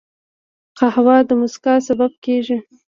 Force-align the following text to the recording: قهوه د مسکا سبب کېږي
قهوه 0.77 1.17
د 1.27 1.29
مسکا 1.41 1.73
سبب 1.87 2.11
کېږي 2.25 2.57